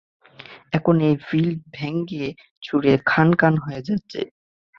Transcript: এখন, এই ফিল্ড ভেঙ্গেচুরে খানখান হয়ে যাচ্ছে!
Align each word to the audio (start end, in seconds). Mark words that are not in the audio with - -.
এখন, 0.73 0.95
এই 1.01 1.15
ফিল্ড 1.27 1.57
ভেঙ্গেচুরে 1.73 2.93
খানখান 3.05 3.53
হয়ে 3.57 3.81
যাচ্ছে! 3.81 4.19